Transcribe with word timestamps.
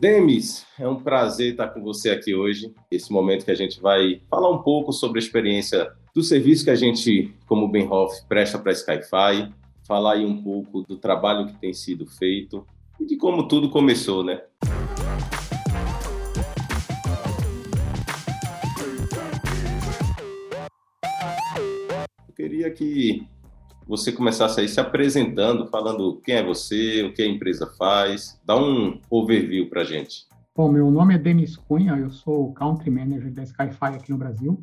Demis, 0.00 0.64
é 0.78 0.88
um 0.88 0.96
prazer 0.96 1.50
estar 1.50 1.68
com 1.68 1.82
você 1.82 2.08
aqui 2.08 2.34
hoje. 2.34 2.72
Esse 2.90 3.12
momento 3.12 3.44
que 3.44 3.50
a 3.50 3.54
gente 3.54 3.78
vai 3.82 4.22
falar 4.30 4.50
um 4.50 4.62
pouco 4.62 4.94
sobre 4.94 5.18
a 5.18 5.22
experiência 5.22 5.92
do 6.14 6.22
serviço 6.22 6.64
que 6.64 6.70
a 6.70 6.74
gente, 6.74 7.34
como 7.46 7.68
Benhoff, 7.68 8.24
presta 8.26 8.58
para 8.58 8.72
a 8.72 8.74
Skyfi, 8.74 9.52
falar 9.86 10.14
aí 10.14 10.24
um 10.24 10.42
pouco 10.42 10.80
do 10.80 10.96
trabalho 10.96 11.48
que 11.48 11.60
tem 11.60 11.74
sido 11.74 12.06
feito 12.06 12.66
e 12.98 13.04
de 13.04 13.18
como 13.18 13.46
tudo 13.46 13.68
começou, 13.68 14.24
né? 14.24 14.40
Eu 22.26 22.34
queria 22.34 22.70
que 22.70 23.28
você 23.90 24.12
começasse 24.12 24.60
aí 24.60 24.68
se 24.68 24.78
apresentando, 24.78 25.66
falando 25.66 26.20
quem 26.24 26.36
é 26.36 26.44
você, 26.44 27.02
o 27.02 27.12
que 27.12 27.22
a 27.22 27.26
empresa 27.26 27.66
faz, 27.76 28.40
dá 28.46 28.56
um 28.56 29.00
overview 29.10 29.68
para 29.68 29.80
a 29.80 29.84
gente. 29.84 30.28
Bom, 30.56 30.70
meu 30.70 30.88
nome 30.92 31.16
é 31.16 31.18
Denis 31.18 31.56
Cunha, 31.56 31.96
eu 31.96 32.08
sou 32.08 32.52
Country 32.52 32.88
Manager 32.88 33.32
da 33.32 33.42
Skyfi 33.42 33.84
aqui 33.96 34.12
no 34.12 34.16
Brasil. 34.18 34.60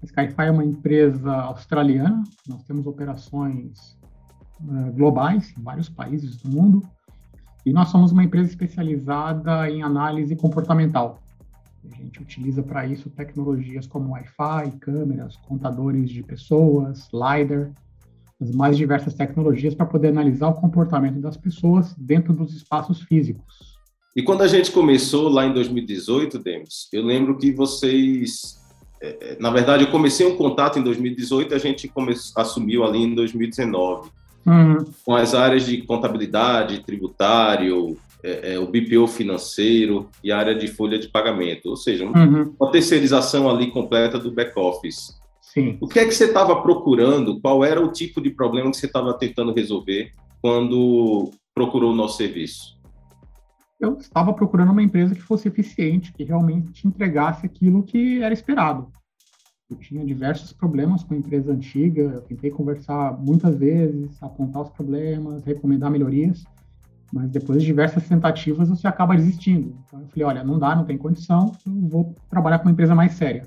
A 0.00 0.04
Skyfi 0.06 0.40
é 0.40 0.50
uma 0.52 0.64
empresa 0.64 1.32
australiana, 1.32 2.22
nós 2.46 2.62
temos 2.62 2.86
operações 2.86 3.98
uh, 4.60 4.92
globais 4.92 5.52
em 5.58 5.62
vários 5.62 5.88
países 5.88 6.36
do 6.36 6.48
mundo, 6.48 6.80
e 7.66 7.72
nós 7.72 7.88
somos 7.88 8.12
uma 8.12 8.22
empresa 8.22 8.50
especializada 8.50 9.68
em 9.68 9.82
análise 9.82 10.36
comportamental. 10.36 11.18
A 11.90 11.96
gente 11.96 12.22
utiliza 12.22 12.62
para 12.62 12.86
isso 12.86 13.10
tecnologias 13.10 13.88
como 13.88 14.12
Wi-Fi, 14.12 14.78
câmeras, 14.78 15.34
contadores 15.38 16.08
de 16.08 16.22
pessoas, 16.22 17.08
LiDAR, 17.12 17.72
as 18.42 18.50
mais 18.50 18.76
diversas 18.76 19.14
tecnologias 19.14 19.74
para 19.74 19.86
poder 19.86 20.08
analisar 20.08 20.48
o 20.48 20.54
comportamento 20.54 21.20
das 21.20 21.36
pessoas 21.36 21.94
dentro 21.96 22.32
dos 22.32 22.52
espaços 22.54 23.00
físicos. 23.02 23.72
E 24.14 24.22
quando 24.22 24.42
a 24.42 24.48
gente 24.48 24.70
começou 24.70 25.28
lá 25.28 25.46
em 25.46 25.54
2018, 25.54 26.38
Demis, 26.38 26.88
eu 26.92 27.02
lembro 27.02 27.38
que 27.38 27.52
vocês, 27.52 28.60
é, 29.00 29.06
é, 29.20 29.36
na 29.40 29.50
verdade, 29.50 29.84
eu 29.84 29.90
comecei 29.90 30.26
um 30.26 30.36
contato 30.36 30.78
em 30.78 30.82
2018, 30.82 31.54
a 31.54 31.58
gente 31.58 31.88
começou, 31.88 32.40
assumiu 32.40 32.84
ali 32.84 32.98
em 32.98 33.14
2019, 33.14 34.10
uhum. 34.44 34.84
com 35.04 35.14
as 35.14 35.34
áreas 35.34 35.64
de 35.64 35.78
contabilidade, 35.82 36.84
tributário, 36.84 37.96
é, 38.22 38.54
é, 38.54 38.58
o 38.58 38.66
BPO 38.66 39.06
financeiro 39.06 40.08
e 40.22 40.30
a 40.30 40.38
área 40.38 40.54
de 40.54 40.68
folha 40.68 40.98
de 40.98 41.08
pagamento, 41.08 41.70
ou 41.70 41.76
seja, 41.76 42.04
uhum. 42.04 42.54
uma 42.60 42.70
terceirização 42.70 43.48
ali 43.48 43.70
completa 43.70 44.18
do 44.18 44.30
back 44.30 44.52
office. 44.58 45.21
Sim. 45.52 45.76
O 45.82 45.86
que 45.86 45.98
é 45.98 46.06
que 46.06 46.12
você 46.12 46.24
estava 46.24 46.62
procurando? 46.62 47.38
Qual 47.38 47.62
era 47.62 47.78
o 47.78 47.92
tipo 47.92 48.22
de 48.22 48.30
problema 48.30 48.70
que 48.70 48.76
você 48.78 48.86
estava 48.86 49.12
tentando 49.12 49.52
resolver 49.52 50.10
quando 50.40 51.30
procurou 51.54 51.92
o 51.92 51.94
nosso 51.94 52.16
serviço? 52.16 52.80
Eu 53.78 53.98
estava 53.98 54.32
procurando 54.32 54.72
uma 54.72 54.82
empresa 54.82 55.14
que 55.14 55.20
fosse 55.20 55.48
eficiente, 55.48 56.10
que 56.14 56.24
realmente 56.24 56.88
entregasse 56.88 57.44
aquilo 57.44 57.82
que 57.82 58.22
era 58.22 58.32
esperado. 58.32 58.88
Eu 59.70 59.76
tinha 59.76 60.02
diversos 60.06 60.54
problemas 60.54 61.04
com 61.04 61.12
a 61.12 61.18
empresa 61.18 61.52
antiga, 61.52 62.00
eu 62.00 62.22
tentei 62.22 62.50
conversar 62.50 63.18
muitas 63.20 63.54
vezes, 63.54 64.22
apontar 64.22 64.62
os 64.62 64.70
problemas, 64.70 65.44
recomendar 65.44 65.90
melhorias, 65.90 66.44
mas 67.12 67.30
depois 67.30 67.60
de 67.60 67.66
diversas 67.66 68.08
tentativas 68.08 68.70
você 68.70 68.86
acaba 68.86 69.14
desistindo. 69.14 69.76
Então 69.84 70.00
eu 70.00 70.06
falei, 70.06 70.24
olha, 70.24 70.44
não 70.44 70.58
dá, 70.58 70.74
não 70.74 70.86
tem 70.86 70.96
condição, 70.96 71.52
eu 71.66 71.88
vou 71.88 72.14
trabalhar 72.30 72.58
com 72.58 72.64
uma 72.64 72.72
empresa 72.72 72.94
mais 72.94 73.12
séria. 73.12 73.46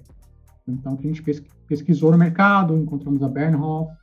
Então, 0.67 0.97
a 0.97 1.01
gente 1.01 1.23
pesquisou 1.67 2.11
no 2.11 2.17
mercado, 2.17 2.77
encontramos 2.77 3.21
a 3.21 3.29
Bernhoff, 3.29 3.93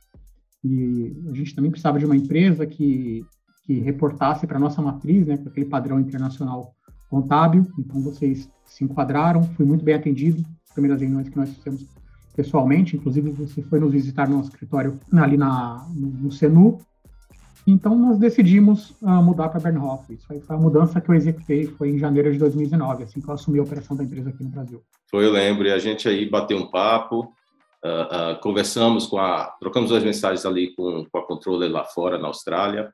e 0.63 1.13
a 1.29 1.33
gente 1.33 1.53
também 1.53 1.69
precisava 1.69 1.99
de 1.99 2.05
uma 2.05 2.15
empresa 2.15 2.65
que, 2.65 3.25
que 3.65 3.79
reportasse 3.79 4.47
para 4.47 4.57
a 4.57 4.59
nossa 4.59 4.81
matriz, 4.81 5.27
né, 5.27 5.35
para 5.35 5.49
aquele 5.49 5.65
padrão 5.65 5.99
internacional 5.99 6.73
contábil. 7.09 7.67
Então, 7.77 8.01
vocês 8.01 8.49
se 8.65 8.83
enquadraram, 8.83 9.43
fui 9.43 9.65
muito 9.65 9.83
bem 9.83 9.95
atendido, 9.95 10.41
as 10.65 10.71
primeiras 10.73 11.01
reuniões 11.01 11.27
que 11.27 11.37
nós 11.37 11.49
fizemos 11.53 11.85
pessoalmente, 12.35 12.95
inclusive 12.95 13.29
você 13.31 13.61
foi 13.61 13.79
nos 13.79 13.91
visitar 13.91 14.27
no 14.27 14.37
nosso 14.37 14.49
escritório 14.49 14.99
ali 15.13 15.37
na, 15.37 15.85
no, 15.93 16.07
no 16.07 16.31
Senu, 16.31 16.79
então, 17.65 17.97
nós 17.97 18.17
decidimos 18.17 18.91
uh, 19.01 19.23
mudar 19.23 19.49
para 19.49 19.59
Bernhoff. 19.59 20.13
Isso 20.13 20.27
foi, 20.27 20.39
foi 20.41 20.55
a 20.55 20.59
mudança 20.59 20.99
que 20.99 21.09
eu 21.09 21.15
executei, 21.15 21.67
foi 21.67 21.91
em 21.91 21.97
janeiro 21.97 22.31
de 22.31 22.37
2019, 22.37 23.03
assim 23.03 23.21
que 23.21 23.29
eu 23.29 23.33
assumi 23.33 23.59
a 23.59 23.63
operação 23.63 23.95
da 23.95 24.03
empresa 24.03 24.29
aqui 24.29 24.43
no 24.43 24.49
Brasil. 24.49 24.81
Foi, 25.09 25.25
eu 25.25 25.31
lembro, 25.31 25.67
e 25.67 25.71
a 25.71 25.79
gente 25.79 26.07
aí 26.09 26.29
bateu 26.29 26.57
um 26.57 26.69
papo, 26.69 27.21
uh, 27.83 28.33
uh, 28.33 28.41
conversamos 28.41 29.07
com 29.07 29.17
a... 29.17 29.55
trocamos 29.59 29.91
as 29.91 30.03
mensagens 30.03 30.45
ali 30.45 30.75
com, 30.75 31.05
com 31.09 31.17
a 31.17 31.25
controller 31.25 31.71
lá 31.71 31.85
fora, 31.85 32.17
na 32.17 32.27
Austrália, 32.27 32.91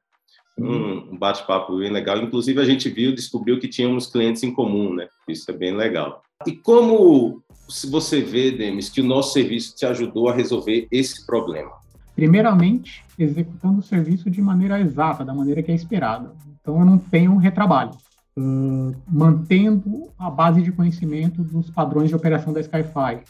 um, 0.60 1.14
um 1.14 1.18
bate-papo 1.18 1.78
bem 1.78 1.92
legal. 1.92 2.18
Inclusive, 2.18 2.62
a 2.62 2.66
gente 2.66 2.90
viu, 2.90 3.16
descobriu 3.16 3.60
que 3.60 3.68
tínhamos 3.68 4.08
clientes 4.08 4.44
em 4.44 4.54
comum, 4.54 4.94
né? 4.94 5.08
Isso 5.28 5.50
é 5.50 5.54
bem 5.54 5.76
legal. 5.76 6.22
E 6.46 6.52
como 6.52 7.42
você 7.90 8.22
vê, 8.22 8.52
Demis, 8.52 8.90
que 8.90 9.02
o 9.02 9.06
nosso 9.06 9.34
serviço 9.34 9.76
te 9.76 9.86
ajudou 9.86 10.30
a 10.30 10.34
resolver 10.34 10.88
esse 10.92 11.26
problema? 11.26 11.72
Primeiramente, 12.20 13.02
executando 13.18 13.80
o 13.80 13.82
serviço 13.82 14.30
de 14.30 14.42
maneira 14.42 14.78
exata, 14.78 15.24
da 15.24 15.34
maneira 15.34 15.64
que 15.64 15.72
é 15.72 15.74
esperada. 15.76 16.34
Então, 16.60 16.78
eu 16.78 16.86
não 16.86 16.98
tenho 16.98 17.38
retrabalho. 17.38 17.92
Uh, 18.38 18.94
mantendo 19.08 20.10
a 20.18 20.30
base 20.30 20.62
de 20.62 20.70
conhecimento 20.70 21.42
dos 21.42 21.70
padrões 21.70 22.10
de 22.10 22.16
operação 22.16 22.52
da 22.52 22.60
Skyfi. 22.60 23.24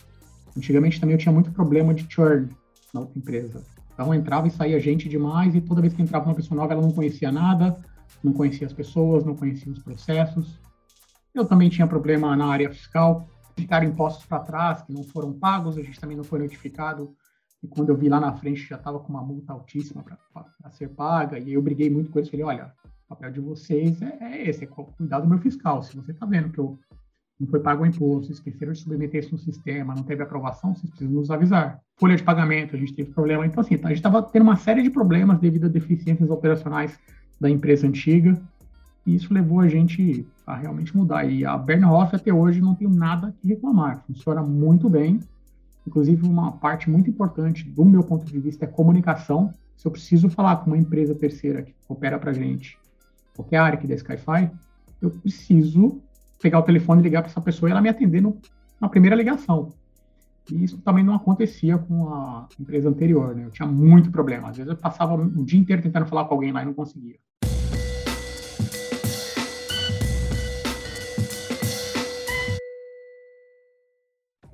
Antigamente 0.57 0.99
também 0.99 1.13
eu 1.13 1.19
tinha 1.19 1.31
muito 1.31 1.51
problema 1.51 1.93
de 1.93 2.05
churn 2.09 2.49
na 2.91 3.01
outra 3.01 3.17
empresa. 3.17 3.63
Então 3.93 4.13
entrava 4.13 4.47
e 4.47 4.51
saía 4.51 4.79
gente 4.79 5.07
demais 5.07 5.55
e 5.55 5.61
toda 5.61 5.81
vez 5.81 5.93
que 5.93 6.01
entrava 6.01 6.25
uma 6.25 6.35
pessoa 6.35 6.59
nova 6.59 6.73
ela 6.73 6.81
não 6.81 6.91
conhecia 6.91 7.31
nada, 7.31 7.75
não 8.23 8.33
conhecia 8.33 8.67
as 8.67 8.73
pessoas, 8.73 9.23
não 9.23 9.35
conhecia 9.35 9.71
os 9.71 9.79
processos. 9.79 10.59
Eu 11.33 11.45
também 11.45 11.69
tinha 11.69 11.87
problema 11.87 12.35
na 12.35 12.45
área 12.45 12.69
fiscal, 12.69 13.27
ficaram 13.55 13.87
impostos 13.87 14.25
para 14.25 14.39
trás 14.39 14.81
que 14.83 14.93
não 14.93 15.03
foram 15.03 15.33
pagos, 15.33 15.77
a 15.77 15.81
gente 15.81 15.99
também 15.99 16.17
não 16.17 16.23
foi 16.23 16.39
notificado 16.39 17.15
e 17.61 17.67
quando 17.67 17.89
eu 17.89 17.97
vi 17.97 18.07
lá 18.07 18.19
na 18.19 18.33
frente, 18.33 18.67
já 18.67 18.77
estava 18.77 18.99
com 18.99 19.09
uma 19.09 19.21
multa 19.21 19.51
altíssima 19.51 20.03
para 20.03 20.71
ser 20.71 20.89
paga. 20.89 21.37
E 21.37 21.53
eu 21.53 21.61
briguei 21.61 21.89
muito 21.89 22.09
com 22.09 22.19
eles. 22.19 22.29
Falei: 22.29 22.45
olha, 22.45 22.73
o 23.05 23.09
papel 23.09 23.31
de 23.31 23.39
vocês 23.39 24.01
é, 24.01 24.17
é 24.21 24.49
esse, 24.49 24.63
é 24.63 24.67
cuidar 24.67 25.19
do 25.19 25.27
meu 25.27 25.39
fiscal. 25.39 25.83
Se 25.83 25.95
você 25.95 26.11
está 26.11 26.25
vendo 26.25 26.49
que 26.49 26.59
eu 26.59 26.79
não 27.39 27.47
foi 27.47 27.59
pago 27.59 27.83
o 27.83 27.85
imposto, 27.85 28.31
esqueceram 28.31 28.73
de 28.73 28.79
submeter 28.79 29.23
isso 29.23 29.31
no 29.31 29.37
sistema, 29.37 29.95
não 29.95 30.03
teve 30.03 30.21
aprovação, 30.21 30.75
vocês 30.75 30.89
precisam 30.89 31.13
nos 31.13 31.31
avisar. 31.31 31.79
Folha 31.97 32.15
de 32.15 32.23
pagamento, 32.23 32.75
a 32.75 32.79
gente 32.79 32.93
teve 32.93 33.11
problema. 33.11 33.45
Então, 33.45 33.61
assim, 33.61 33.75
a 33.75 33.87
gente 33.87 33.97
estava 33.97 34.21
tendo 34.21 34.43
uma 34.43 34.57
série 34.57 34.81
de 34.81 34.89
problemas 34.89 35.39
devido 35.39 35.65
a 35.65 35.69
deficiências 35.69 36.29
operacionais 36.29 36.99
da 37.39 37.49
empresa 37.49 37.87
antiga. 37.87 38.39
E 39.05 39.15
isso 39.15 39.33
levou 39.33 39.61
a 39.61 39.67
gente 39.67 40.27
a 40.45 40.55
realmente 40.55 40.95
mudar. 40.95 41.25
E 41.25 41.45
a 41.45 41.57
Bernhoff 41.57 42.15
até 42.15 42.33
hoje 42.33 42.61
não 42.61 42.75
tem 42.75 42.87
nada 42.87 43.33
que 43.41 43.47
reclamar. 43.47 44.03
Funciona 44.05 44.41
muito 44.41 44.89
bem 44.89 45.19
Inclusive, 45.89 46.27
uma 46.27 46.51
parte 46.51 46.87
muito 46.87 47.09
importante 47.09 47.63
do 47.67 47.83
meu 47.83 48.03
ponto 48.03 48.23
de 48.23 48.39
vista 48.39 48.63
é 48.63 48.67
comunicação. 48.67 49.51
Se 49.75 49.87
eu 49.87 49.91
preciso 49.91 50.29
falar 50.29 50.57
com 50.57 50.67
uma 50.67 50.77
empresa 50.77 51.15
terceira 51.15 51.63
que 51.63 51.73
opera 51.87 52.19
para 52.19 52.31
gente, 52.31 52.77
qualquer 53.35 53.57
área 53.57 53.75
aqui 53.75 53.87
da 53.87 53.95
Skyfi, 53.95 54.51
eu 55.01 55.09
preciso 55.09 55.99
pegar 56.39 56.59
o 56.59 56.63
telefone 56.63 57.01
e 57.01 57.03
ligar 57.03 57.23
para 57.23 57.31
essa 57.31 57.41
pessoa 57.41 57.67
e 57.67 57.71
ela 57.71 57.81
me 57.81 57.89
atender 57.89 58.21
no, 58.21 58.37
na 58.79 58.87
primeira 58.87 59.15
ligação. 59.15 59.73
E 60.51 60.63
isso 60.63 60.77
também 60.77 61.03
não 61.03 61.15
acontecia 61.15 61.79
com 61.79 62.13
a 62.13 62.47
empresa 62.59 62.87
anterior, 62.87 63.35
né? 63.35 63.45
Eu 63.45 63.51
tinha 63.51 63.67
muito 63.67 64.11
problema. 64.11 64.49
Às 64.49 64.57
vezes 64.57 64.71
eu 64.71 64.77
passava 64.77 65.15
o 65.15 65.43
dia 65.43 65.59
inteiro 65.59 65.81
tentando 65.81 66.05
falar 66.05 66.25
com 66.25 66.35
alguém 66.35 66.51
lá 66.51 66.61
e 66.61 66.65
não 66.65 66.73
conseguia. 66.75 67.17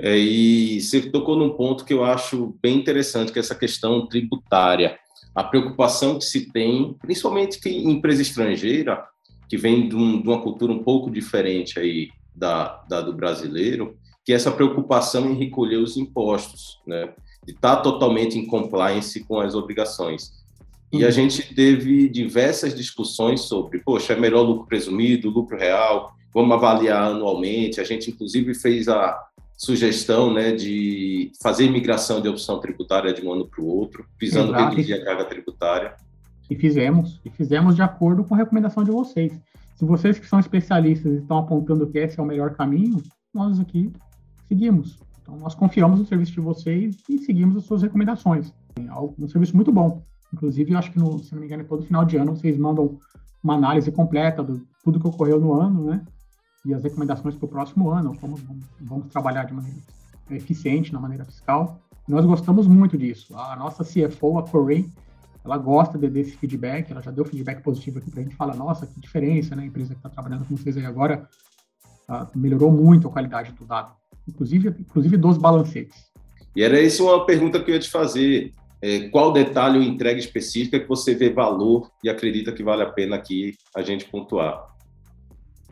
É, 0.05 0.15
e 0.15 0.79
você 0.79 1.01
tocou 1.01 1.35
num 1.35 1.49
ponto 1.49 1.83
que 1.83 1.91
eu 1.91 2.03
acho 2.03 2.55
bem 2.61 2.77
interessante, 2.77 3.31
que 3.31 3.39
é 3.39 3.41
essa 3.41 3.55
questão 3.55 4.05
tributária. 4.05 4.99
A 5.33 5.43
preocupação 5.43 6.19
que 6.19 6.25
se 6.25 6.51
tem, 6.51 6.93
principalmente 7.01 7.59
que 7.59 7.69
em 7.69 7.89
empresa 7.89 8.21
estrangeira, 8.21 9.03
que 9.49 9.57
vem 9.57 9.89
de, 9.89 9.95
um, 9.95 10.21
de 10.21 10.27
uma 10.27 10.39
cultura 10.43 10.71
um 10.71 10.83
pouco 10.83 11.09
diferente 11.09 11.79
aí 11.79 12.09
da, 12.35 12.83
da, 12.87 13.01
do 13.01 13.13
brasileiro, 13.13 13.97
que 14.23 14.31
é 14.31 14.35
essa 14.35 14.51
preocupação 14.51 15.27
em 15.31 15.33
recolher 15.33 15.77
os 15.77 15.97
impostos, 15.97 16.79
né? 16.85 17.11
de 17.43 17.53
estar 17.53 17.77
totalmente 17.77 18.37
em 18.37 18.45
compliance 18.45 19.23
com 19.23 19.39
as 19.39 19.55
obrigações. 19.55 20.33
E 20.93 21.03
a 21.03 21.07
uhum. 21.07 21.11
gente 21.11 21.55
teve 21.55 22.07
diversas 22.09 22.75
discussões 22.75 23.41
sobre, 23.41 23.79
poxa, 23.79 24.13
é 24.13 24.19
melhor 24.19 24.43
lucro 24.43 24.67
presumido, 24.67 25.31
lucro 25.31 25.57
real, 25.57 26.13
vamos 26.31 26.51
avaliar 26.51 27.05
anualmente. 27.05 27.81
A 27.81 27.83
gente, 27.83 28.11
inclusive, 28.11 28.53
fez 28.53 28.87
a, 28.87 29.19
sugestão 29.57 30.33
né, 30.33 30.51
de 30.51 31.31
fazer 31.41 31.69
migração 31.69 32.21
de 32.21 32.27
opção 32.27 32.59
tributária 32.59 33.13
de 33.13 33.25
um 33.25 33.31
ano 33.31 33.47
para 33.47 33.61
o 33.61 33.67
outro, 33.67 34.05
visando 34.19 34.51
Exato. 34.53 34.69
reduzir 34.69 34.93
a 34.93 35.03
carga 35.03 35.25
tributária. 35.25 35.95
E 36.49 36.55
fizemos, 36.55 37.19
e 37.25 37.29
fizemos 37.29 37.75
de 37.75 37.81
acordo 37.81 38.23
com 38.23 38.35
a 38.35 38.37
recomendação 38.37 38.83
de 38.83 38.91
vocês. 38.91 39.33
Se 39.75 39.85
vocês 39.85 40.19
que 40.19 40.27
são 40.27 40.39
especialistas 40.39 41.13
estão 41.13 41.37
apontando 41.39 41.87
que 41.87 41.97
esse 41.97 42.19
é 42.19 42.23
o 42.23 42.25
melhor 42.25 42.51
caminho, 42.55 43.01
nós 43.33 43.59
aqui 43.59 43.91
seguimos. 44.47 44.99
Então, 45.21 45.37
nós 45.37 45.55
confiamos 45.55 45.99
no 45.99 46.05
serviço 46.05 46.33
de 46.33 46.39
vocês 46.39 46.97
e 47.09 47.17
seguimos 47.17 47.57
as 47.57 47.63
suas 47.63 47.81
recomendações. 47.81 48.53
É 48.77 48.93
um 48.93 49.27
serviço 49.27 49.55
muito 49.55 49.71
bom. 49.71 50.03
Inclusive, 50.31 50.73
eu 50.73 50.77
acho 50.77 50.91
que, 50.91 50.99
no, 50.99 51.17
se 51.19 51.33
não 51.33 51.39
me 51.39 51.47
engano, 51.47 51.63
todo 51.63 51.83
final 51.83 52.05
de 52.05 52.17
ano 52.17 52.35
vocês 52.35 52.57
mandam 52.57 52.99
uma 53.43 53.55
análise 53.55 53.91
completa 53.91 54.43
do 54.43 54.65
tudo 54.83 54.99
que 54.99 55.07
ocorreu 55.07 55.39
no 55.39 55.53
ano, 55.53 55.85
né? 55.85 56.05
E 56.65 56.73
as 56.73 56.83
recomendações 56.83 57.35
para 57.35 57.45
o 57.45 57.49
próximo 57.49 57.89
ano, 57.89 58.17
como 58.19 58.39
vamos 58.81 59.07
trabalhar 59.07 59.43
de 59.43 59.53
maneira 59.53 59.77
eficiente 60.31 60.91
na 60.91 60.99
maneira 60.99 61.25
fiscal. 61.25 61.79
Nós 62.07 62.25
gostamos 62.25 62.67
muito 62.67 62.97
disso. 62.97 63.35
A 63.37 63.55
nossa 63.55 63.83
CFO, 63.83 64.39
a 64.39 64.43
Corey, 64.43 64.89
ela 65.43 65.57
gosta 65.57 65.97
de, 65.97 66.09
desse 66.09 66.35
feedback, 66.37 66.91
ela 66.91 67.01
já 67.01 67.11
deu 67.11 67.25
feedback 67.25 67.61
positivo 67.61 67.99
aqui 67.99 68.09
para 68.09 68.21
a 68.21 68.23
gente, 68.23 68.35
fala, 68.35 68.55
nossa, 68.55 68.87
que 68.87 68.99
diferença, 68.99 69.55
né? 69.55 69.63
A 69.63 69.65
empresa 69.65 69.93
que 69.93 69.99
está 69.99 70.09
trabalhando 70.09 70.45
com 70.45 70.55
vocês 70.55 70.75
aí 70.75 70.85
agora 70.85 71.27
uh, 72.09 72.27
melhorou 72.37 72.71
muito 72.71 73.07
a 73.07 73.11
qualidade 73.11 73.51
do 73.51 73.65
dado, 73.65 73.93
inclusive, 74.27 74.69
inclusive 74.79 75.17
dos 75.17 75.37
balancetes. 75.37 76.11
E 76.55 76.63
era 76.63 76.79
isso 76.79 77.05
uma 77.05 77.25
pergunta 77.25 77.61
que 77.61 77.69
eu 77.69 77.75
ia 77.75 77.79
te 77.79 77.89
fazer. 77.89 78.53
É, 78.81 79.09
qual 79.09 79.31
detalhe 79.31 79.77
ou 79.77 79.83
entrega 79.83 80.19
específica 80.19 80.79
que 80.79 80.87
você 80.87 81.15
vê 81.15 81.29
valor 81.29 81.89
e 82.03 82.09
acredita 82.09 82.51
que 82.51 82.63
vale 82.63 82.83
a 82.83 82.89
pena 82.89 83.15
aqui 83.15 83.55
a 83.75 83.81
gente 83.81 84.05
pontuar? 84.05 84.74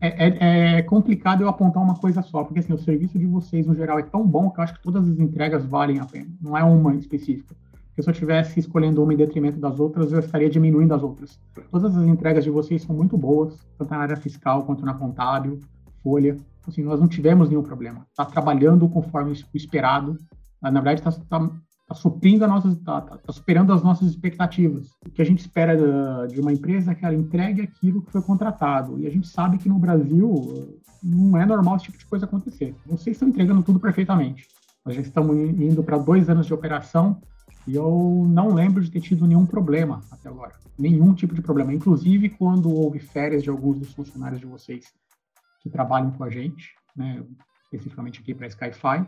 É, 0.04 0.28
é, 0.28 0.78
é, 0.78 0.82
complicado 0.82 1.40
eu 1.40 1.48
apontar 1.48 1.82
uma 1.82 1.96
coisa 1.96 2.20
só, 2.20 2.44
porque 2.44 2.60
assim, 2.60 2.74
o 2.74 2.78
serviço 2.78 3.18
de 3.18 3.26
vocês, 3.26 3.66
no 3.66 3.74
geral, 3.74 3.98
é 3.98 4.02
tão 4.02 4.26
bom 4.26 4.50
que 4.50 4.60
eu 4.60 4.64
acho 4.64 4.74
que 4.74 4.82
todas 4.82 5.08
as 5.08 5.18
entregas 5.18 5.64
valem 5.64 5.98
a 5.98 6.04
pena. 6.04 6.28
Não 6.42 6.54
é 6.56 6.62
uma 6.62 6.94
específica. 6.94 7.56
Porque 7.88 8.02
se 8.02 8.08
eu 8.08 8.12
estivesse 8.12 8.60
escolhendo 8.60 9.02
uma 9.02 9.14
em 9.14 9.16
detrimento 9.16 9.58
das 9.58 9.80
outras, 9.80 10.12
eu 10.12 10.18
estaria 10.18 10.50
diminuindo 10.50 10.92
as 10.92 11.02
outras. 11.02 11.38
Todas 11.70 11.96
as 11.96 12.04
entregas 12.06 12.44
de 12.44 12.50
vocês 12.50 12.82
são 12.82 12.94
muito 12.94 13.16
boas, 13.16 13.56
tanto 13.78 13.90
na 13.90 13.98
área 13.98 14.16
fiscal 14.16 14.64
quanto 14.64 14.84
na 14.84 14.92
contábil, 14.92 15.58
folha. 16.02 16.36
Assim, 16.68 16.82
nós 16.82 17.00
não 17.00 17.08
tivemos 17.08 17.48
nenhum 17.48 17.62
problema. 17.62 18.06
Está 18.10 18.26
trabalhando 18.26 18.86
conforme 18.88 19.32
o 19.32 19.56
esperado. 19.56 20.18
Na 20.60 20.70
verdade, 20.70 21.00
está 21.00 21.12
tá, 21.12 21.50
tá 21.86 21.94
suprindo 21.94 22.44
a 22.44 22.48
nossas, 22.48 22.76
está 22.76 23.00
tá, 23.00 23.18
tá 23.18 23.32
superando 23.32 23.72
as 23.72 23.82
nossas 23.82 24.08
expectativas. 24.08 24.88
O 25.06 25.10
que 25.10 25.20
a 25.20 25.24
gente 25.24 25.40
espera 25.40 25.76
de 26.26 26.40
uma 26.40 26.52
empresa 26.52 26.92
é 26.92 26.94
que 26.94 27.04
ela 27.04 27.14
entregue 27.14 27.62
aquilo 27.62 28.02
que 28.02 28.12
foi 28.12 28.22
contratado. 28.22 28.98
E 28.98 29.06
a 29.06 29.10
gente 29.10 29.28
sabe 29.28 29.58
que 29.58 29.68
no 29.68 29.78
Brasil 29.78 30.80
não 31.02 31.38
é 31.38 31.44
normal 31.44 31.76
esse 31.76 31.86
tipo 31.86 31.98
de 31.98 32.06
coisa 32.06 32.24
acontecer. 32.24 32.74
Vocês 32.86 33.16
estão 33.16 33.28
entregando 33.28 33.62
tudo 33.62 33.78
perfeitamente. 33.78 34.48
Nós 34.84 34.94
já 34.94 35.02
estamos 35.02 35.36
indo 35.36 35.82
para 35.82 35.98
dois 35.98 36.28
anos 36.28 36.46
de 36.46 36.54
operação 36.54 37.20
e 37.66 37.74
eu 37.74 38.26
não 38.28 38.52
lembro 38.52 38.82
de 38.82 38.90
ter 38.90 39.00
tido 39.00 39.26
nenhum 39.26 39.46
problema 39.46 40.02
até 40.10 40.28
agora. 40.28 40.52
Nenhum 40.78 41.14
tipo 41.14 41.34
de 41.34 41.42
problema. 41.42 41.72
Inclusive, 41.72 42.30
quando 42.30 42.70
houve 42.70 42.98
férias 42.98 43.42
de 43.42 43.50
alguns 43.50 43.78
dos 43.78 43.92
funcionários 43.92 44.40
de 44.40 44.46
vocês 44.46 44.92
que 45.60 45.70
trabalham 45.70 46.10
com 46.10 46.24
a 46.24 46.30
gente, 46.30 46.74
né, 46.96 47.22
especificamente 47.64 48.20
aqui 48.20 48.34
para 48.34 48.46
a 48.46 48.48
Skyfi, 48.48 49.06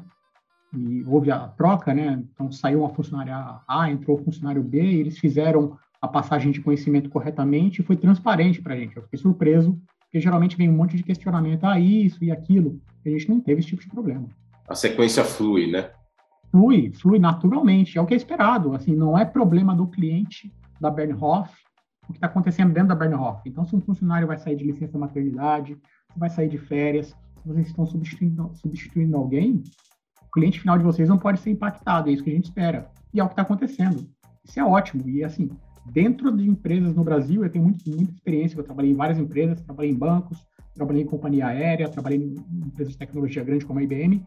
e 0.77 1.05
houve 1.07 1.31
a 1.31 1.49
troca, 1.49 1.93
né? 1.95 2.23
Então 2.33 2.51
saiu 2.53 2.81
uma 2.81 2.91
funcionária 2.91 3.61
A, 3.67 3.91
entrou 3.91 4.19
o 4.19 4.25
funcionário 4.25 4.63
B, 4.63 4.81
e 4.81 5.01
eles 5.01 5.19
fizeram 5.19 5.77
a 6.01 6.09
passagem 6.09 6.53
de 6.53 6.61
conhecimento 6.61 7.09
corretamente 7.11 7.81
e 7.81 7.85
foi 7.85 7.97
transparente 7.97 8.61
para 8.61 8.75
a 8.75 8.77
gente. 8.77 8.97
Eu 8.97 9.03
fiquei 9.03 9.19
surpreso, 9.19 9.79
porque 10.01 10.21
geralmente 10.21 10.57
vem 10.57 10.69
um 10.69 10.77
monte 10.77 10.97
de 10.97 11.03
questionamento, 11.03 11.65
ah, 11.65 11.81
isso 11.81 12.23
e 12.23 12.31
aquilo. 12.31 12.81
E 13.05 13.09
a 13.09 13.13
gente 13.13 13.29
não 13.29 13.41
teve 13.41 13.61
esse 13.61 13.69
tipo 13.69 13.83
de 13.83 13.89
problema. 13.89 14.29
A 14.69 14.75
sequência 14.75 15.25
flui, 15.25 15.71
né? 15.71 15.91
flui, 16.51 16.93
flui 16.93 17.19
naturalmente, 17.19 17.99
é 17.99 18.01
o 18.01 18.07
que 18.07 18.15
é 18.15 18.17
esperado. 18.17 18.75
Assim, 18.75 18.95
não 18.95 19.17
é 19.17 19.25
problema 19.25 19.75
do 19.75 19.87
cliente 19.87 20.53
da 20.81 20.91
Bernhoff 20.91 21.55
o 22.09 22.13
que 22.13 22.19
está 22.19 22.29
acontecendo 22.29 22.73
dentro 22.73 22.91
da 22.91 22.95
Bernhoff. 22.95 23.43
Então, 23.45 23.65
se 23.65 23.75
um 23.75 23.81
funcionário 23.81 24.29
vai 24.29 24.39
sair 24.39 24.55
de 24.55 24.65
licença 24.65 24.97
maternidade, 24.97 25.77
vai 26.17 26.31
sair 26.31 26.49
de 26.49 26.57
férias, 26.57 27.09
se 27.09 27.49
vocês 27.49 27.67
estão 27.67 27.85
substituindo, 27.85 28.51
substituindo 28.55 29.17
alguém, 29.17 29.63
cliente 30.37 30.61
final 30.61 30.77
de 30.77 30.85
vocês 30.85 31.09
não 31.09 31.17
pode 31.17 31.41
ser 31.41 31.51
impactado, 31.51 32.11
é 32.11 32.13
isso 32.13 32.23
que 32.23 32.29
a 32.29 32.35
gente 32.35 32.45
espera. 32.45 32.91
E 33.13 33.19
é 33.19 33.25
o 33.25 33.27
que 33.27 33.33
está 33.33 33.41
acontecendo. 33.41 34.07
Isso 34.45 34.61
é 34.61 34.65
ótimo. 34.65 35.09
E, 35.09 35.25
assim, 35.25 35.51
dentro 35.87 36.31
de 36.31 36.47
empresas 36.47 36.95
no 36.95 37.03
Brasil, 37.03 37.43
eu 37.43 37.51
tenho 37.51 37.65
muito, 37.65 37.89
muita 37.89 38.13
experiência, 38.13 38.59
eu 38.59 38.63
trabalhei 38.63 38.93
em 38.93 38.95
várias 38.95 39.19
empresas, 39.19 39.63
trabalhei 39.63 39.93
em 39.93 39.95
bancos, 39.95 40.39
trabalhei 40.75 41.03
em 41.03 41.07
companhia 41.07 41.47
aérea, 41.47 41.89
trabalhei 41.89 42.19
em 42.19 42.67
empresas 42.67 42.93
de 42.93 42.99
tecnologia 42.99 43.43
grande 43.43 43.65
como 43.65 43.79
a 43.79 43.83
IBM, 43.83 44.23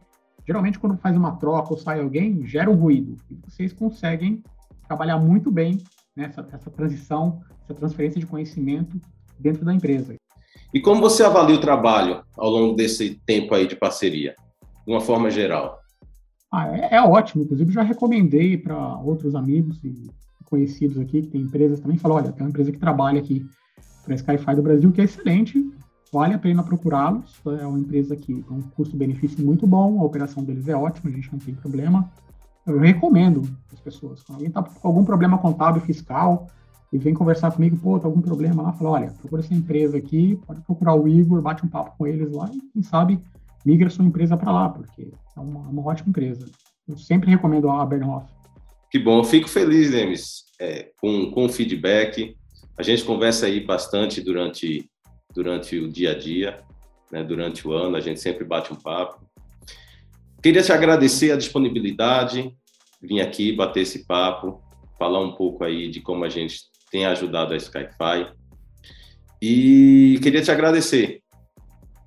geralmente 0.47 0.79
quando 0.79 0.97
faz 0.97 1.15
uma 1.15 1.35
troca 1.35 1.71
ou 1.71 1.77
sai 1.77 2.00
alguém, 2.00 2.44
gera 2.47 2.71
um 2.71 2.75
ruído. 2.75 3.15
E 3.29 3.35
vocês 3.47 3.71
conseguem 3.71 4.41
trabalhar 4.88 5.19
muito 5.19 5.51
bem 5.51 5.77
nessa 6.15 6.41
essa 6.51 6.71
transição, 6.71 7.39
essa 7.63 7.75
transferência 7.75 8.19
de 8.19 8.25
conhecimento 8.25 9.00
dentro 9.39 9.63
da 9.63 9.73
empresa. 9.73 10.15
E 10.73 10.81
como 10.81 11.01
você 11.01 11.23
avalia 11.23 11.55
o 11.55 11.62
trabalho 11.62 12.23
ao 12.35 12.50
longo 12.50 12.75
desse 12.75 13.21
tempo 13.27 13.53
aí 13.53 13.67
de 13.67 13.75
parceria, 13.75 14.33
de 14.88 14.91
uma 14.91 15.01
forma 15.01 15.29
geral? 15.29 15.78
Ah, 16.51 16.75
é, 16.75 16.96
é 16.96 17.01
ótimo. 17.01 17.44
Inclusive, 17.44 17.72
já 17.72 17.84
recomendei 17.84 18.57
para 18.57 18.98
outros 18.98 19.36
amigos 19.36 19.84
e 19.84 20.10
conhecidos 20.46 20.98
aqui, 20.98 21.22
que 21.22 21.28
tem 21.28 21.42
empresas 21.42 21.80
também, 21.80 21.98
falou, 21.98 22.18
olha, 22.18 22.31
tem 22.31 22.44
uma 22.44 22.50
empresa 22.50 22.72
que 22.72 22.80
trabalha 22.80 23.19
aqui 23.19 23.46
para 24.04 24.16
Skyfi 24.16 24.56
do 24.56 24.63
Brasil, 24.63 24.92
que 24.92 25.01
é 25.01 25.04
excelente, 25.04 25.72
vale 26.12 26.34
a 26.34 26.40
pena 26.40 26.63
procurá-los. 26.63 27.40
É 27.60 27.68
uma 27.68 27.80
empresa 27.80 28.16
que 28.16 28.42
tem 28.42 28.57
um 28.57 28.62
custo-benefício 28.62 29.46
muito 29.46 29.68
bom, 29.68 30.01
a 30.01 30.04
operação 30.04 30.44
deles 30.44 30.68
é 30.68 30.75
ótima, 30.75 31.12
a 31.12 31.13
gente 31.13 31.31
não 31.31 31.40
tem 31.40 31.54
problema. 31.54 32.10
Eu 32.66 32.80
recomendo 32.80 33.44
as 33.72 33.80
pessoas. 33.80 34.24
Quando 34.24 34.38
alguém 34.38 34.48
está 34.48 34.63
com 34.63 34.88
algum 34.88 35.06
problema 35.06 35.38
contábil, 35.38 35.81
fiscal, 35.81 36.48
e 36.92 36.98
vem 36.98 37.13
conversar 37.13 37.51
comigo, 37.51 37.78
pô, 37.78 38.00
tá 38.00 38.07
algum 38.07 38.22
problema 38.22 38.63
lá, 38.63 38.74
fala, 38.74 38.90
olha, 38.90 39.13
procura 39.19 39.44
essa 39.44 39.54
empresa 39.54 39.98
aqui, 39.98 40.40
pode 40.48 40.62
procurar 40.62 40.96
o 40.96 41.07
Igor, 41.07 41.42
bate 41.42 41.63
um 41.63 41.69
papo 41.69 41.96
com 41.98 42.07
eles 42.07 42.31
lá 42.31 42.50
e, 42.51 42.60
quem 42.74 42.81
sabe, 42.81 43.19
migra 43.69 43.89
sua 43.89 44.04
empresa 44.06 44.36
para 44.36 44.51
lá, 44.51 44.69
porque 44.69 45.12
é 45.38 45.39
uma, 45.39 45.60
uma, 45.60 45.88
ótima 45.88 46.10
empresa. 46.10 46.50
Eu 46.88 46.98
sempre 46.98 47.30
recomendo 47.30 47.69
a 47.69 47.86
Bernhoff. 47.86 48.27
Que 48.89 48.98
bom, 48.98 49.24
fico 49.24 49.48
feliz, 49.48 49.92
Demis, 49.92 50.45
é, 50.60 50.92
com, 51.00 51.30
com 51.30 51.45
o 51.45 51.50
feedback. 51.50 52.36
A 52.75 52.81
gente 52.81 53.04
conversa 53.04 53.45
aí 53.45 53.63
bastante 53.63 54.21
durante 54.21 54.89
durante 55.33 55.77
o 55.77 55.88
dia 55.88 56.12
a 56.12 56.18
dia, 56.18 56.60
né, 57.12 57.24
durante 57.24 57.68
o 57.68 57.71
ano, 57.71 57.95
a 57.95 58.01
gente 58.01 58.19
sempre 58.19 58.44
bate 58.44 58.74
um 58.74 58.75
papo. 58.75 59.24
Queria 60.42 60.63
te 60.63 60.72
agradecer 60.72 61.31
a 61.31 61.38
disponibilidade, 61.38 62.51
vir 63.00 63.22
aqui 63.22 63.51
bater 63.51 63.81
esse 63.81 64.07
papo, 64.07 64.60
falar 64.98 65.19
um 65.19 65.33
pouco 65.33 65.63
aí 65.63 65.88
de 65.88 66.01
como 66.01 66.25
a 66.25 66.30
gente 66.30 66.62
tem 66.92 67.06
ajudado 67.06 67.54
a 67.54 67.57
Skyfi. 67.57 68.33
E 69.39 70.19
queria 70.24 70.42
te 70.42 70.50
agradecer, 70.50 71.22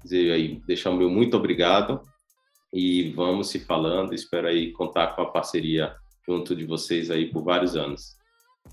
dizer 0.03 0.33
aí, 0.33 0.63
deixar 0.67 0.91
o 0.91 0.97
meu 0.97 1.11
muito 1.11 1.37
obrigado 1.37 2.01
e 2.73 3.13
vamos 3.13 3.49
se 3.49 3.61
falando. 3.61 4.15
Espero 4.15 4.49
aí 4.49 4.73
contar 4.73 5.15
com 5.15 5.23
a 5.23 5.31
parceria 5.31 5.95
junto 6.27 6.55
de 6.55 6.65
vocês 6.65 7.11
aí 7.11 7.31
por 7.31 7.43
vários 7.43 7.77
anos. 7.77 8.17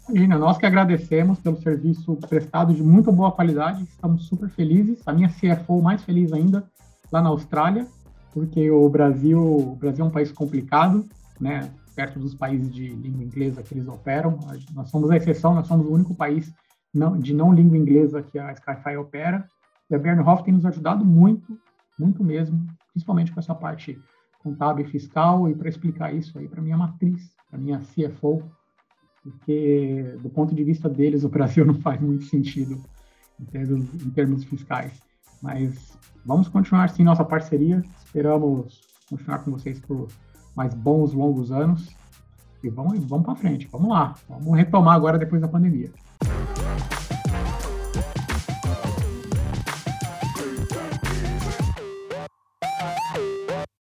Imagina, 0.08 0.38
nós 0.38 0.58
que 0.58 0.66
agradecemos 0.66 1.40
pelo 1.40 1.58
serviço 1.62 2.16
prestado 2.28 2.74
de 2.74 2.82
muito 2.82 3.12
boa 3.12 3.32
qualidade, 3.32 3.84
estamos 3.84 4.28
super 4.28 4.50
felizes. 4.50 5.00
A 5.08 5.14
minha 5.14 5.30
CFO 5.30 5.82
mais 5.82 6.04
feliz 6.04 6.32
ainda, 6.32 6.64
lá 7.12 7.22
na 7.22 7.30
Austrália, 7.30 7.88
porque 8.34 8.70
o 8.70 8.88
Brasil, 8.90 9.40
o 9.40 9.76
Brasil 9.76 10.06
é 10.06 10.08
um 10.08 10.12
país 10.12 10.32
complicado, 10.32 11.06
né? 11.40 11.72
Perto 11.96 12.20
dos 12.20 12.34
países 12.34 12.74
de 12.74 12.90
língua 12.90 13.24
inglesa 13.24 13.62
que 13.62 13.74
eles 13.74 13.88
operam. 13.88 14.40
Nós 14.74 14.90
somos 14.90 15.12
a 15.12 15.18
exceção, 15.18 15.54
nós 15.54 15.68
somos 15.68 15.86
o 15.86 15.92
único 15.92 16.16
país 16.16 16.54
não, 16.94 17.20
de 17.20 17.34
não 17.34 17.54
língua 17.54 17.78
inglesa 17.78 18.24
que 18.24 18.40
a 18.40 18.54
Skyfi 18.54 18.96
opera. 18.98 19.46
E 19.90 19.96
a 19.96 20.00
Bernhoff 20.00 20.44
tem 20.44 20.54
nos 20.54 20.66
ajudado 20.66 21.04
muito, 21.04 21.58
muito 21.98 22.24
mesmo, 22.24 22.66
principalmente 22.92 23.32
com 23.32 23.40
essa 23.40 23.56
parte 23.56 24.00
contábil 24.40 24.86
e 24.86 24.90
fiscal, 24.90 25.50
e 25.50 25.56
para 25.56 25.70
explicar 25.70 26.14
isso 26.14 26.38
aí 26.38 26.48
para 26.48 26.62
minha 26.62 26.78
matriz, 26.78 27.36
para 27.50 27.60
minha 27.60 27.80
CFO, 27.80 28.44
porque 29.24 30.18
do 30.22 30.30
ponto 30.30 30.56
de 30.56 30.64
vista 30.64 30.88
deles 30.88 31.24
o 31.24 31.30
Brasil 31.30 31.66
não 31.66 31.76
faz 31.76 32.00
muito 32.00 32.26
sentido 32.26 32.82
em 33.40 33.46
termos, 33.46 33.94
em 34.06 34.10
termos 34.12 34.44
fiscais. 34.44 35.02
Mas 35.42 35.98
vamos 36.26 36.48
continuar 36.48 36.90
sim 36.90 37.04
nossa 37.04 37.26
parceria, 37.26 37.82
esperamos 38.06 38.82
continuar 39.10 39.40
com 39.40 39.52
vocês 39.52 39.80
por 39.80 40.08
mais 40.56 40.74
bons, 40.74 41.14
longos 41.14 41.52
anos 41.52 41.90
e 42.64 42.70
vamos, 42.70 43.04
vamos 43.06 43.26
para 43.26 43.36
frente, 43.36 43.68
vamos 43.72 43.90
lá, 43.90 44.16
vamos 44.28 44.58
retomar 44.58 44.96
agora 44.96 45.18
depois 45.18 45.42
da 45.42 45.48
pandemia. 45.48 45.92